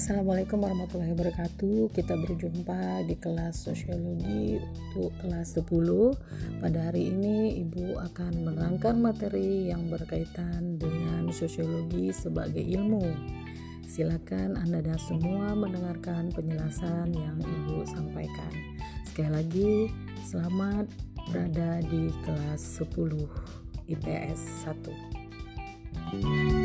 [0.00, 1.92] Assalamualaikum warahmatullahi wabarakatuh.
[1.92, 6.16] Kita berjumpa di kelas sosiologi untuk kelas 10
[6.56, 13.12] Pada hari ini Ibu akan menerangkan materi yang berkaitan dengan sosiologi sebagai ilmu.
[13.84, 18.56] Silakan Anda dan semua mendengarkan penjelasan yang Ibu sampaikan.
[19.04, 19.92] Sekali lagi
[20.24, 20.88] selamat
[21.28, 22.88] berada di kelas 10
[23.84, 26.59] IPS 1